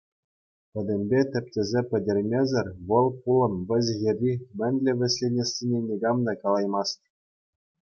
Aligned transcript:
Пӗтӗмпе 0.71 1.19
тӗпчесе 1.31 1.81
пӗтермесӗр 1.89 2.67
вӑл 2.87 3.07
пулӑм 3.21 3.53
вӗҫӗ-хӗрри 3.73 4.33
мӗнле 4.63 4.91
вӗҫленессине 5.05 5.79
никам 5.93 6.17
та 6.27 6.33
калаймасть. 6.43 7.03